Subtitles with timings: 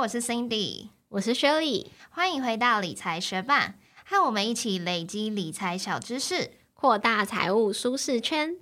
[0.00, 3.74] 我是 Cindy，我是 Shirley，欢迎回到理财学霸，
[4.06, 8.56] 和我们一起累积理财小知识，扩大财务舒适圈。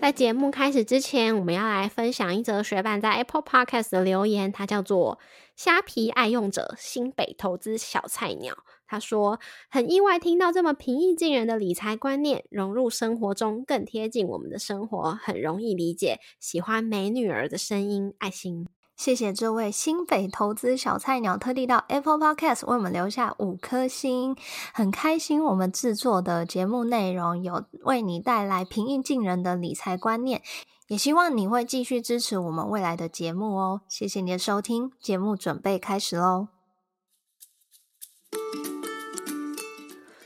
[0.00, 5.20] 在节目开始之前，我们要来分享一则学伴在 Apple Podcast 的留言，它叫做
[5.54, 8.64] “虾皮爱用者新北投资小菜鸟”。
[8.92, 9.40] 他说
[9.72, 16.20] ：“很意外听到这么平易近人的理财观念，融入生活中更贴近我们的生活，很容易理解。
[16.38, 24.36] 喜欢美女儿的声音，爱心。”谢谢这位新北投资小菜鸟特地到 Apple Podcast 为我们留下五颗星，
[24.74, 30.42] 很开心我们制作的节目内容有为你带来平易近人的理财观念，
[30.88, 33.80] 也希望你会继续支持我们未来的节目哦。
[33.88, 36.48] 谢谢你的收听，节目准备开始喽。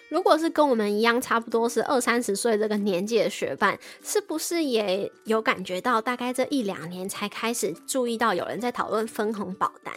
[0.09, 9.95] 如果是跟我们一样，差不多是二三十岁这个年纪的学伴，是不是也有感觉到，大概这一两年才开始注意到有人在讨论分红保单？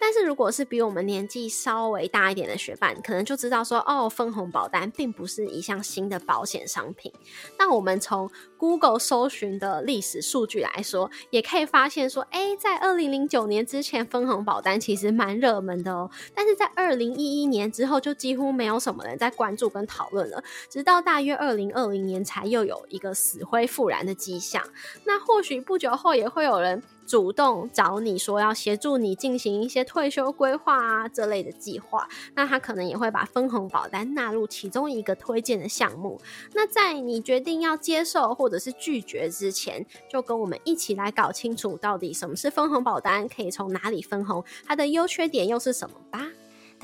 [0.00, 7.12] 但是如果是比我们年纪稍微大一点的学伴，可能就知道说，哦，分红保单并不是一项新的保险商品。
[7.58, 16.10] 那我们从 Google 搜寻的历史数据来说，也可以发现说，哎，在二零零九年之前，分红保单其实蛮热门的哦。
[16.34, 20.42] 但是在二零一一年之后，就几乎没有什么人在关注跟讨论了。
[20.70, 24.62] 直到大约二零二零年，才又有一个死灰复燃的迹象。
[25.04, 26.82] 那或许不久后也会有人。
[27.06, 36.18] 主动找你说要协助你进行一些退休规划啊这类的计划，那他可能也会把分红保单纳入其中一个推荐的项目。
[36.54, 46.26] 那在你决定要接受或者是拒绝之前，就跟我们一起来搞清楚到底什么是分红保单，可以从哪里分红，它的优缺点又是什么吧。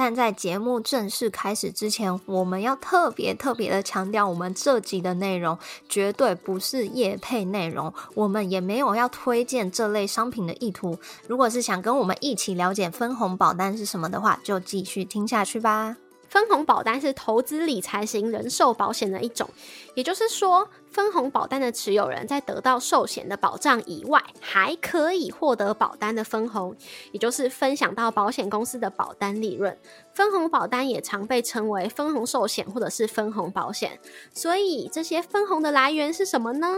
[0.02, 5.58] 但在节目正式开始之前，我们要特别特别的强调，我们这集的内容
[5.90, 10.98] 绝对不是业配内容，我们也没有要推荐这类商品的意图。
[11.28, 15.98] 如果是想跟我们一起了解分红保单是什么的话，就继续听下去吧。
[16.30, 19.50] 分红保单是投资理财型人寿保险的一种，
[19.96, 26.76] 也就是说，分红保单的持有人在得到寿险的保障以外，还可以获得保单的分红，
[27.10, 29.76] 也就是分享到保险公司的保单利润。
[30.14, 33.98] 分红保单也常被称为分红寿险或者是分红保险。
[34.32, 36.76] 所以，这些分红的来源是什么呢？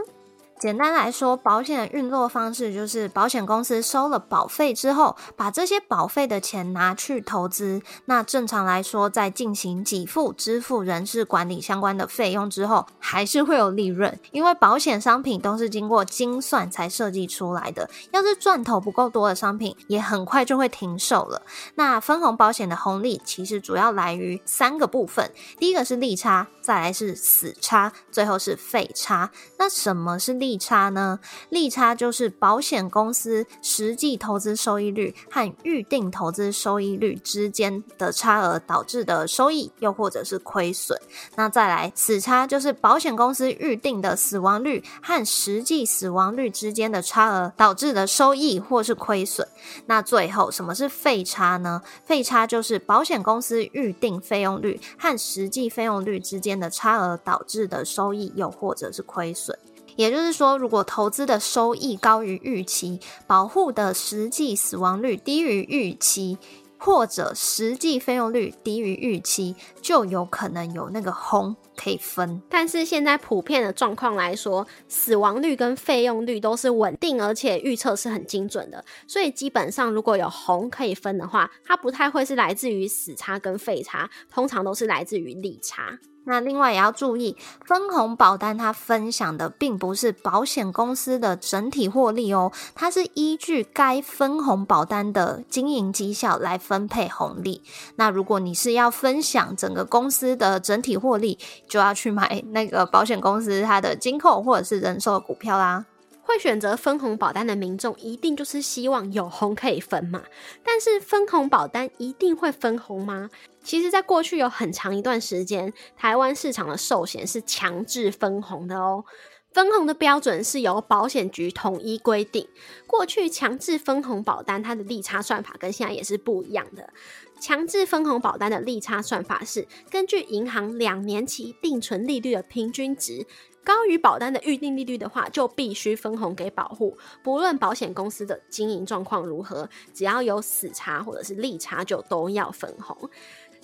[0.63, 7.83] 简单来说，保险的运作方式就是保险公司收了保费之后，把这些保费的钱拿去投资。
[8.05, 14.17] 那正常来说，在进行给付、支付人事管理相关的费用之后，还是会有利润。
[14.31, 21.43] 因为保险商品都是经过精算才设计出来的，要是赚头不够多的商品，也很快就会停售了。
[21.75, 29.29] 那分红保险的红利其实主要来于三个部分：第一个是利差，再来是死差，最后是费差。
[29.59, 30.52] 那什么是利？
[30.53, 31.19] 利差呢？
[31.49, 41.01] 利差就是保险公司实际投资收益率和预定投资收益率之间的差额导致的收益，又或者是亏损。
[41.37, 49.49] 那再来，死差就是保险公司预定的死亡率和实际死亡率之间的差额导致的收益或是亏损。
[49.87, 51.81] 那最后，什么是费差呢？
[52.05, 59.59] 费差就是保险公司预定费用率和实际费用率之间的差额导致的收益，又或者是亏损。
[59.97, 66.39] 也就是说，如果投资的收益高于预期，保护的实际死亡率低于预期，
[66.79, 72.43] 或者实际费用率低于预期，就有可能有那个红可以分。
[72.49, 78.85] 但是现在普遍的状况来说，死亡率跟费用率都是稳定，而且预测是很精准的。
[79.07, 85.99] 所以基本上如果有红可以分的话，它不太会是来自于死差跟费差，通常都是来自于利差。
[86.25, 97.61] 那另外也要注意，分红保单它分享的并不是保险公司的整体获利哦，它是依据该分红保单的经营绩效来分配红利。
[97.97, 101.39] 那如果你是要分享整个公司的整体获利，
[101.69, 105.85] 就要去买那个保险公司它的金控或者是人寿股票啦。
[106.25, 110.23] 会选择分红保单的民众，一定就是希望有红可以分嘛？
[110.63, 113.29] 但是分红保单一定会分红吗？
[113.63, 119.05] 其实，在过去有很长一段时间，台湾市场的寿险是强制分红的哦。
[119.53, 122.49] 分红的标准是由保险局统一规定。
[122.87, 126.91] 过去强制分红保单，它的利差算法跟现在也是不一样的。
[127.39, 133.27] 强制分红保单的利差算法是根据银行两年期定存利率的平均值。
[133.65, 136.99] 高于保单的预定利率的话，就必须分红给保户。
[137.23, 143.09] 不论保险公司的经营状况如何，只要有死差或者是利差，就都要分红。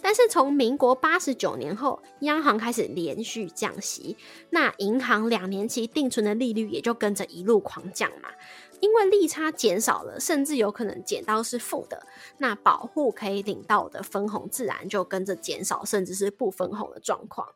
[0.01, 4.17] 但是从民国八十九年后，央行开始连续降息，
[4.51, 8.29] 那银行两年期定存的利率也就跟着一路狂降嘛。
[8.81, 12.07] 因为利差减少了，甚至有可能减到是负的，
[12.39, 17.49] 那保护可以领到的分红自然就跟着减少，甚至是不分红的状况。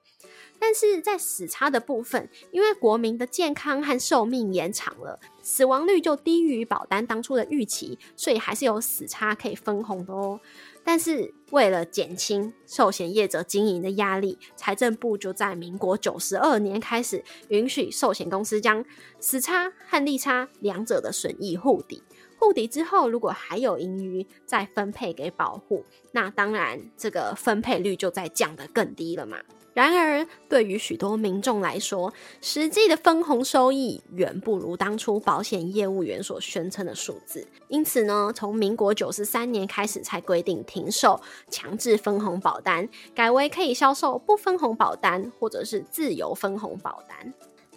[0.58, 10.40] 但是在死差的部分，因为国民的健康和寿命延长了，死亡率就低于保单当初的预期，所以还是有死差可以分红的哦。
[10.84, 18.84] 但是为了减轻寿险业者经营的压力，财政部就在民国九十二年开始允许寿险公司将
[19.20, 22.02] 死差和利差两者的损益互抵，
[22.38, 29.38] 互抵之后，如果还有盈余，再分配给保护，那当然这个分配率就在降得更低了嘛。
[29.74, 37.46] 然而，对于许多民众来说，实际的分红收益远不如当初保险业务员所宣称的数字。
[37.68, 47.32] 因此呢，从民国九十三年开始才规定停售强制分红保单，改为可以销售不分红保单或者是自由分红保单。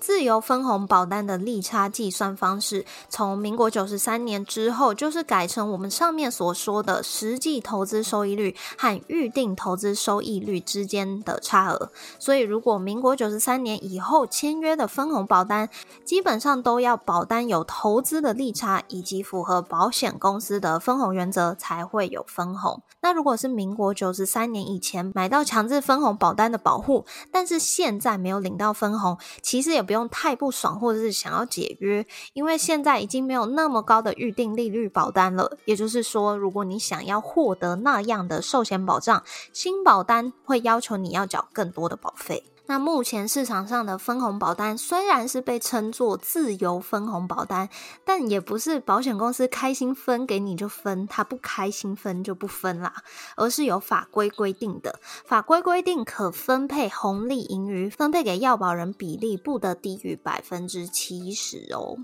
[0.05, 11.89] 自由分红保单的利差计算方式，从民国九十三年之后，就是改成我们上面所说的实际投资收益率和预定投资收益率之间的差额。
[12.19, 15.67] 所以，如果民国九十三年以后签约的分红保单，
[16.03, 22.83] 基本上都要保单有投资的利差，以及符合保险公司的分红原则，才会有分红。
[23.01, 35.57] 那如果是民国九十三年以前买到强制分红保单的保护，但是现在没有领到分红，其实也不用太不爽，或者是想要解约，因为现在已经没有那么高的预定利率保单了。
[35.65, 42.43] 也就是说，如果你想要获得那样的寿险保障，新保单会要求你要缴更多的保费。
[42.67, 47.69] 那目前市场上的分红保单虽然是被称作自由分红保单，
[48.03, 53.03] 但也不是保险公司开心分给你就分，他不开心分就不分啦，
[53.37, 54.99] 而是有法规规定的。
[55.25, 61.97] 法规规定可分配红利盈余，分配给要保人比例不得低于百分之七十哦。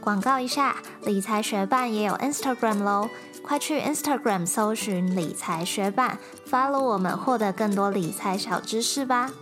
[0.00, 3.08] 广告一下，理财学办也有 Instagram 喽，
[3.42, 9.32] 快去 Instagram 搜寻理财学办，follow 我们，获得更多理财小知识吧。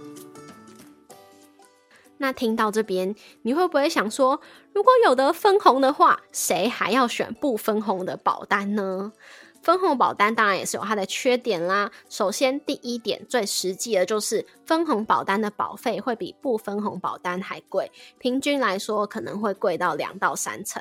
[2.18, 4.40] 那听到这边，你会不会想说，
[4.72, 9.12] 如果有的分红的话，谁还要选不分红的保单呢？
[9.60, 11.90] 分红保单当然也是有它的缺点啦。
[12.08, 20.80] 首先，第一点最实际的就是分红保单的保费会比不分红保单还贵，平均来说可能会贵到两到三成。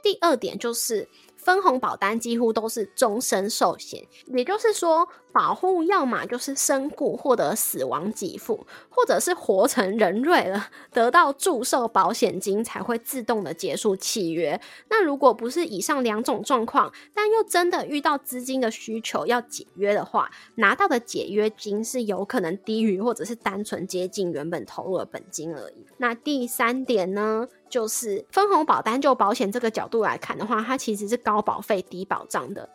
[0.00, 1.08] 第二点就是。
[1.42, 14.60] 分红保单几乎都是终身寿险，也就是说，保护要么就是身故获得死亡给付，或者是活成人瑞了得到祝寿保险金才会自动的结束契约。
[14.88, 25.86] 那如果不是以上两种状况，但又真的遇到资金的需求要解约的话，拿到的解约金是有可能低于或者是单纯接近原本投入的本金而已。
[25.96, 27.48] 那第三点呢？
[27.72, 32.68] 就是分红保单，就保险这个角度来看的话，它其实是高高保费低保障的。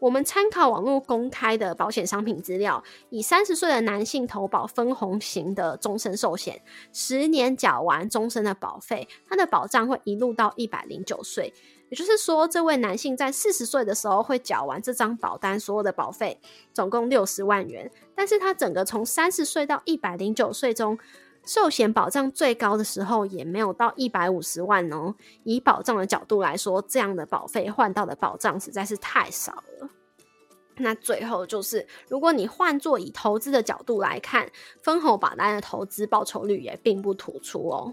[0.00, 6.60] 我们参考网络公开的保险商品资料，以三十岁的男性投保分红型的终身寿险，
[6.92, 11.52] 十年缴完终身的保费，它的保障会一路到一百零九岁。
[11.90, 16.40] 也就是说，这位男性在四十岁的时候会缴完这张保单所有的保费，
[16.72, 17.90] 总共六十万元。
[18.16, 20.98] 但是他整个从三十岁到一百零九岁中。
[21.52, 25.12] 寿险保障最高的时候也没有到一百五十万哦。
[25.42, 29.90] 以保障的角度来说，这样的保费换到的保障实在是太少了。
[30.76, 34.48] 那最后就是，如果你换作以投资的角度来看，
[34.80, 37.92] 分红保单的投资报酬率也并不突出哦。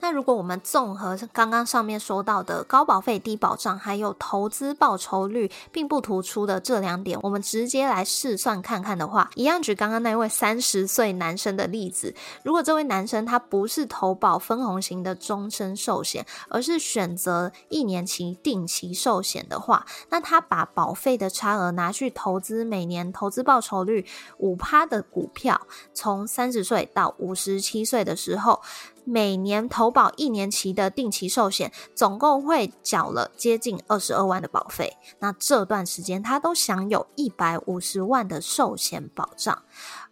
[0.00, 12.14] 那如果我们综合刚刚上面说到的高保费低保障，还有投资报酬率并不突出的这两点，我们直接来试算看看的话，一样举刚刚那位三十岁男生的例子。
[12.42, 24.06] 如果这位男生他不是投保分红型的终身寿险，而是选择一年期定期寿险的话，那他把保费的差额拿去投资每年投资报酬率
[24.38, 25.60] 五趴的股票，
[25.92, 28.62] 从三十岁到五十七岁的时候。
[29.10, 34.98] 每年投保一年期的定期寿险，总共会缴了接近二十二万的保费。
[35.20, 39.62] 那这段时间他都享有一百五十万的寿险保障。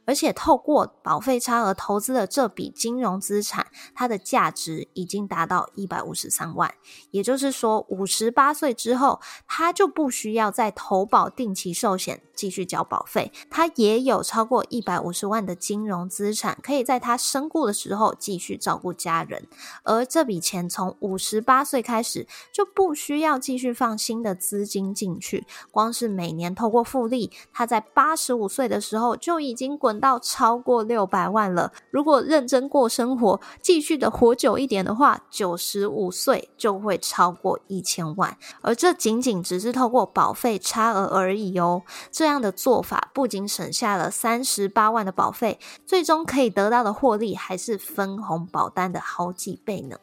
[0.07, 6.73] 而且透过保费差额投资的这笔金融资产，它的价值已经达到一百五十三万。
[7.11, 19.47] 也就是说，五十八岁之后，他就不需要再投保定期寿险继续交保费，他也有超过一百五十万的金融资产，可以在他身故的时候继续照顾家人。
[19.83, 31.73] 而这笔钱从五十八岁开始就不需要继续放新的资金进去，光是每年透过复利，他在八十五岁的时候就已经滚到超过六百万了。
[31.91, 38.37] 如果认真过生活，继续的活久一点的话，九十五岁就会超过一千万。
[38.63, 41.83] 而这仅仅只是透过保费差额而已哦。
[42.11, 49.97] 这样的做法不仅省下了三十八万的保费，最终可以得到的获利还是分红保单的好几倍呢。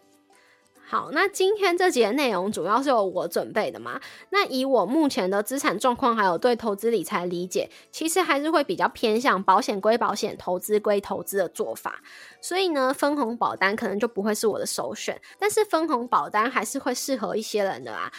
[0.94, 4.00] 好，那今天这节内容主要是由我准备的嘛？
[4.30, 12.00] 那以我目前的资产状况，还有对投资理财理解，其实还是会比较偏向保险归保险，投资归投资的做法。
[12.40, 18.12] 所以呢，分红保单可能就不会是我的首选，但是分红保单还是会适合一些人的啦。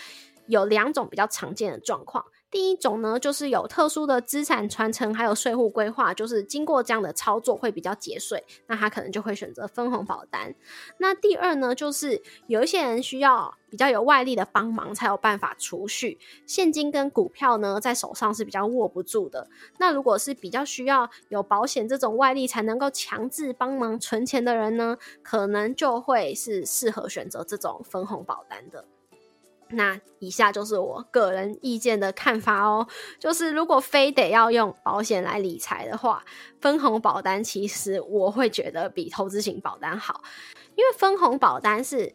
[0.46, 2.24] 有两种比较常见的状况。
[2.50, 10.54] 第一种呢，就是有特殊的资产传承，还有税务规划，就是经过这样的操作会比较节税，那他可能就会选择分红保单。
[10.98, 19.48] 那第二呢，就是有一些人需要比较有外力的帮忙才有办法储蓄，现金跟股票呢在手上是比较握不住的。
[19.78, 28.84] 那如果是比较需要有保险这种外力才能够强制帮忙存钱的人呢，可能就会是适合选择这种分红保单的。
[29.74, 32.86] 那以下就是我个人意见的看法哦，
[33.18, 36.24] 就是如果非得要用保险来理财的话，
[36.60, 40.22] 分红保单其实我会觉得比投资型保单好，
[40.76, 42.14] 因为分红保单是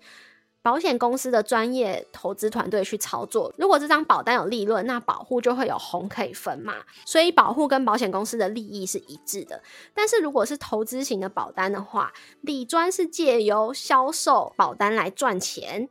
[0.61, 6.75] 保险公司的专业投资团队去操作，如果这张保单有利润，那保护就会有红可以分嘛，
[7.05, 9.63] 所以保护跟保险公司的利益是一致的。
[9.93, 12.11] 但是如果是投资型的保单的话，
[12.41, 15.87] 理专是借由销售保单来赚钱。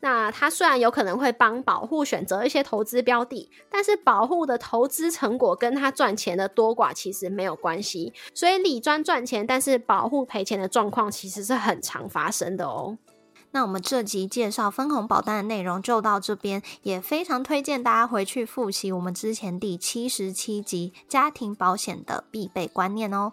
[0.00, 8.12] 那它虽然有可能会帮保护选择一些投资标的，但是保护的投资成果跟它赚钱的多寡其实没有关系。
[8.34, 12.98] 所以理专赚钱，但是保护赔钱的状况其实是很常发生的哦。
[13.52, 23.32] 那我们这集介绍分红保单的内容就到这边，也非常推荐大家回去复习我们之前第七十七集家庭保险的必备观念哦。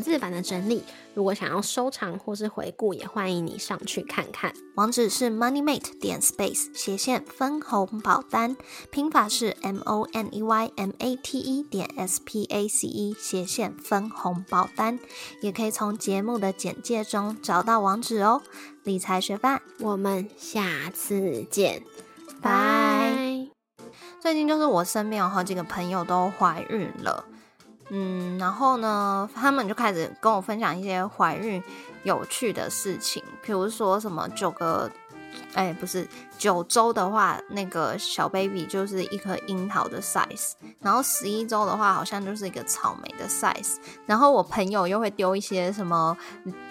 [0.00, 0.82] 字版的整理。
[1.14, 4.52] 如果想要收藏或是回顾，也欢迎你上去看看。
[4.74, 8.56] 网址是 moneymate 点 space 斜线分红保单，
[8.90, 13.16] 拼法是 m o n e y m a t e 点 s p a c e
[13.18, 14.98] 斜线分红保单，
[15.40, 18.42] 也可以从节目的简介中找到网址哦。
[18.84, 21.82] 理财学霸，我们下次见，
[22.42, 23.48] 拜。
[24.20, 27.24] 最近就是我身边有好几个朋友都怀孕了。
[27.88, 31.62] 嗯，然后呢，他们就开始跟我分享一些怀孕
[32.02, 34.90] 有趣的事情，比如说什么九个，
[35.54, 43.76] 哎，不是九周的话，那个小 baby 就是一颗樱桃的 size，然后十一周的话，好像就是一个草莓的 size。
[44.04, 46.16] 然后我朋友又会丢一些什么，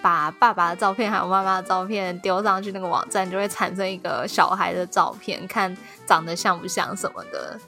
[0.02, 7.58] 把爸爸的照片还有妈妈的照片丢上去，那个网站就会产生一个小孩的照片，看长得像不像什么的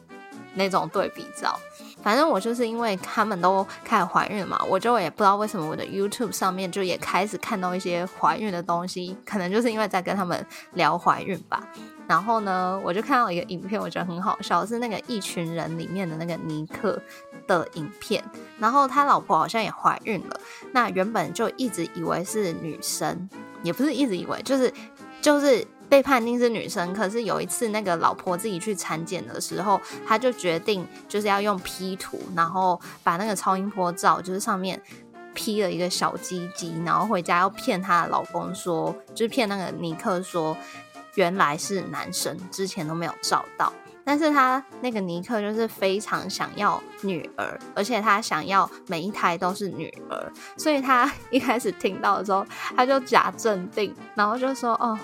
[0.52, 1.58] 那种对比照。
[2.02, 11.62] 反正我就是因为他们都开始怀孕嘛，我就也不知道为什么我的 YouTube 上面就也开始看到一些怀孕的东西，可能就是因为在跟他们聊怀孕吧。
[12.06, 16.98] 然后呢，我就看到一个影片，我觉得很好笑，是那个一群人里面的那个尼克
[17.46, 18.24] 的影片。
[18.58, 20.40] 然后他老婆好像也怀孕了，
[20.72, 23.28] 那原本就一直以为是女生，
[23.62, 24.72] 也不是一直以为，就是
[25.20, 25.66] 就是。
[25.88, 34.80] 被判定是女生，可是有一次那个老婆自己去产检的时候，她就决定就是要用 P 图，然后把那个超音波照，就是上面
[35.34, 40.56] P 了一个小鸡鸡，然后回家要骗她的老公说，就是骗那个尼克说
[41.14, 43.72] 原来是男生，之前都没有照到。
[44.04, 54.98] 但是他那个尼克就是非常想要女儿，而且他想要每一胎都是女儿，所以他一开始听到的时候，他就假镇定，然后就说哦。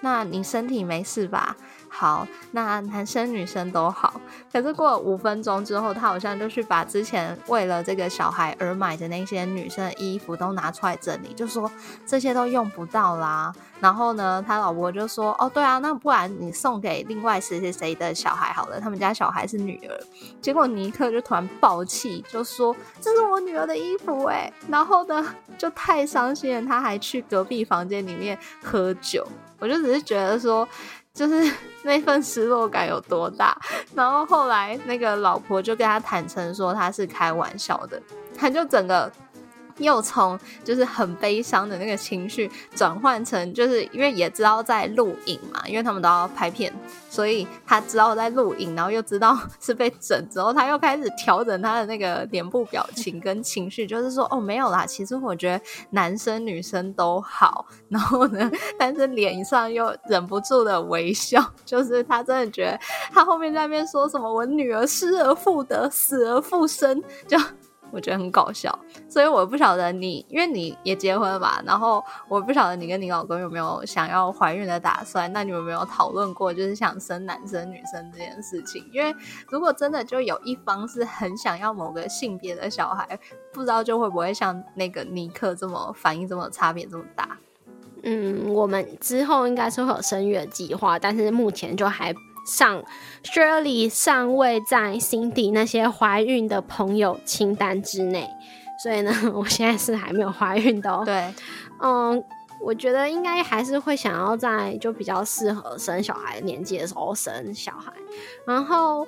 [0.00, 1.56] 那你身体没事吧？
[1.88, 4.20] 好，那男生女生都好。
[4.52, 11.70] 可是过了五分钟之后，他好像就去把之前为了这个小孩而买的那些女生的衣服都拿出来整理，就说
[12.04, 13.50] 这些都用不到啦。
[13.80, 19.98] 然后呢，他老婆就说：“哦，对啊，那不然你送给另外谁谁谁的小孩好了，他们家小孩是女儿。”
[20.42, 25.24] 结果尼克就突然爆气，就说：“这是我女儿的衣服哎！”然后呢，
[25.56, 29.26] 就太伤心了，他还去隔壁房间里面喝酒。
[29.58, 30.68] 我就只是觉得说，
[31.14, 31.52] 就是
[31.84, 33.56] 那份失落感有多大。
[33.94, 38.00] 然后后来那个老婆就跟他坦诚说，他是开玩笑的，
[38.36, 39.10] 他就整个。
[39.78, 46.72] 又从就是很悲伤的那个情绪转换成，就是因为也知道在录影嘛，因为他们都要拍片，
[47.10, 62.78] 所以他知道在录影，然后又知道是被整之后，他又开始调整他的那个脸部表情跟情绪，就是说哦没有啦，其实我觉得男生女生都好，然后呢，但是脸上又忍不住的微笑，就是他真的觉得
[63.12, 67.38] 他后面在那边说什么我女儿失而复得，死而复生，就。
[67.90, 68.76] 我觉得很搞笑，
[69.08, 71.62] 所以我不晓得你，因为你也结婚了吧？
[71.64, 75.32] 然后我不晓得你跟你老公有没有想要怀孕的打算？
[75.32, 78.84] 那你有没有讨论过，就是想生男生女生这件事情？
[78.92, 79.14] 因为
[79.48, 83.18] 如果真的就有一方是很想要某个性别的小孩，
[83.52, 87.38] 不知道就会不会像那个尼克这么反应这么差别这么大？
[88.02, 92.14] 嗯，我们之后应该是会有生育的计划，但是目前就还。
[92.46, 92.82] 上
[93.24, 98.30] Shirley 尚未在 Cindy 那些怀孕的朋友清单之内，
[98.82, 101.02] 所以呢， 我现在是还没有怀孕的。
[101.04, 101.34] 对，
[101.82, 102.22] 嗯，
[102.62, 107.92] 我觉得应该还是会想要在就比较适合生小孩年纪的时候生小孩。
[108.46, 109.06] 然后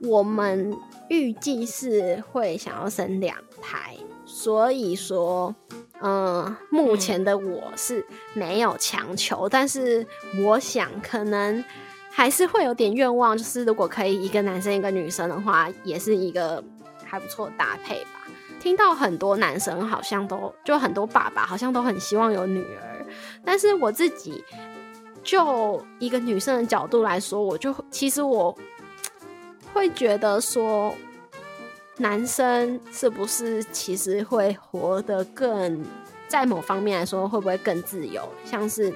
[0.00, 0.74] 我们
[1.10, 3.94] 预计是会想要生两胎，
[4.24, 5.54] 所以说，
[6.00, 10.06] 嗯，目前的我是没有强求，但是
[10.42, 11.62] 我想可能。
[12.16, 16.62] 还是会有点愿望，就是如果可以一个男生一个女生的话，也是一个
[17.04, 18.22] 还不错搭配吧。
[18.60, 23.04] 听到很多男生好像都就很多爸爸好像都很希望有女儿，
[23.44, 24.44] 但是我自己
[25.24, 28.56] 就一个女生的角度来说，我就其实我
[29.72, 30.94] 会觉得说，
[31.98, 35.84] 男生是不是其实会活得更
[36.28, 38.94] 在某方面来说会不会更自由，像是。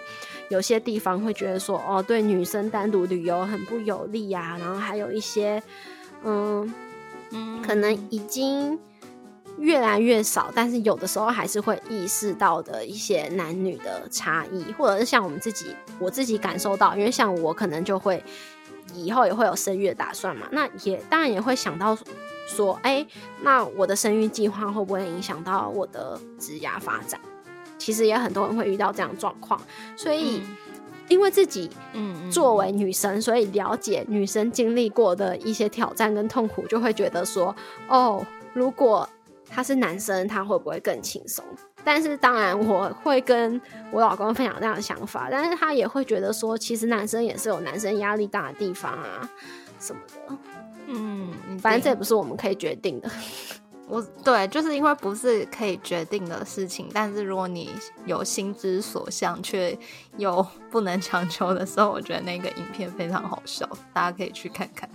[0.49, 4.57] 有些地方会觉得说，哦，对女生单独旅游很不有利呀。
[4.59, 5.63] 然后还有一些，
[6.25, 6.73] 嗯
[7.31, 8.79] 嗯，可能已经
[9.59, 18.23] 越来越少，但是有的时候还是会意识到的一些男女的差异，或者是像我们自己，我自己感受到，因为像我可能就会
[18.95, 21.97] 以后也会有生育的打算嘛，那也当然也会想到
[22.47, 23.07] 说，哎，
[23.43, 27.21] 那我的生育计划会不会影响到我的职涯发展？
[27.79, 29.61] 其实也很多人会遇到这样状况，
[29.97, 30.43] 所以
[31.09, 37.55] 因为自己嗯作为女生，所以了解女生经历过的一些挑战跟痛苦，就会觉得说
[37.89, 39.09] 哦，如果
[39.49, 41.43] 他是男生，他会不会更轻松？
[41.85, 43.59] 但是当然我会跟
[43.91, 49.27] 我老公分享这样的想法，但是他也会觉得说，其实男生也是有男生压力大的地方啊
[49.81, 50.37] 什么的，
[50.89, 53.09] 嗯，反正这也不是我们可以决定的。
[53.89, 57.71] 我对，就是因为不是可以决定的事情，但是如果你
[58.05, 59.77] 有心之所向，却
[60.19, 64.89] 又不能 强求的时候，我觉得那个影片非常好笑，大家可以去看看。